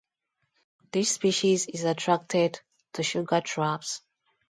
[0.91, 2.59] This species is attracted
[2.93, 4.01] to sugar traps.